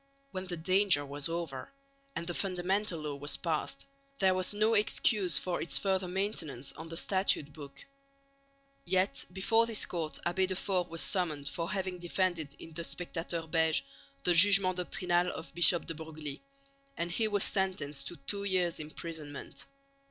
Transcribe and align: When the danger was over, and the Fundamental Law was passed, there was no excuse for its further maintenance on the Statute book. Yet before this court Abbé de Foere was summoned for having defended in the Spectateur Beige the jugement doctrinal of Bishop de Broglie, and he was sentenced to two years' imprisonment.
When 0.31 0.47
the 0.47 0.57
danger 0.57 1.05
was 1.05 1.29
over, 1.29 1.69
and 2.15 2.25
the 2.25 2.33
Fundamental 2.33 3.01
Law 3.01 3.17
was 3.17 3.37
passed, 3.37 3.85
there 4.17 4.33
was 4.33 4.51
no 4.51 4.73
excuse 4.73 5.37
for 5.37 5.61
its 5.61 5.77
further 5.77 6.07
maintenance 6.07 6.71
on 6.73 6.89
the 6.89 6.97
Statute 6.97 7.53
book. 7.53 7.85
Yet 8.83 9.25
before 9.31 9.67
this 9.67 9.85
court 9.85 10.17
Abbé 10.25 10.47
de 10.47 10.55
Foere 10.55 10.87
was 10.89 11.01
summoned 11.01 11.47
for 11.47 11.69
having 11.69 11.99
defended 11.99 12.55
in 12.57 12.73
the 12.73 12.81
Spectateur 12.83 13.45
Beige 13.45 13.81
the 14.23 14.33
jugement 14.33 14.77
doctrinal 14.77 15.31
of 15.33 15.53
Bishop 15.53 15.85
de 15.85 15.93
Broglie, 15.93 16.41
and 16.97 17.11
he 17.11 17.27
was 17.27 17.43
sentenced 17.43 18.07
to 18.07 18.15
two 18.25 18.43
years' 18.43 18.79
imprisonment. 18.79 19.67